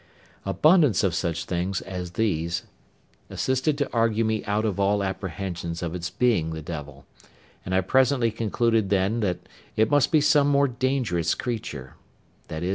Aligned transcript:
Abundance 0.47 1.03
of 1.03 1.13
such 1.13 1.45
things 1.45 1.79
as 1.81 2.13
these 2.13 2.63
assisted 3.29 3.77
to 3.77 3.93
argue 3.93 4.25
me 4.25 4.43
out 4.45 4.65
of 4.65 4.79
all 4.79 5.03
apprehensions 5.03 5.83
of 5.83 5.93
its 5.93 6.09
being 6.09 6.49
the 6.53 6.61
devil; 6.63 7.05
and 7.63 7.75
I 7.75 7.81
presently 7.81 8.31
concluded 8.31 8.89
then 8.89 9.19
that 9.19 9.47
it 9.75 9.91
must 9.91 10.11
be 10.11 10.19
some 10.19 10.47
more 10.47 10.67
dangerous 10.67 11.35
creature—viz. 11.35 12.69